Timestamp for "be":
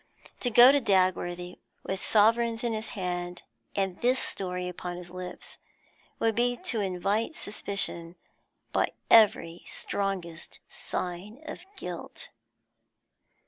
6.33-6.57